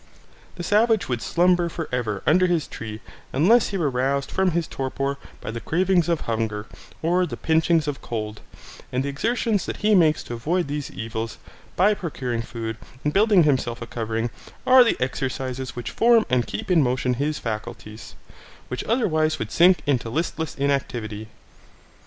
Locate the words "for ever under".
1.69-2.47